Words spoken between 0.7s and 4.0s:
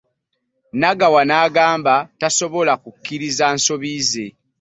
Nagawa nabagamba tasobola kukkiriza nsobi